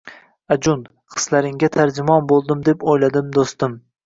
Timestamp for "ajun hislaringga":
0.53-1.69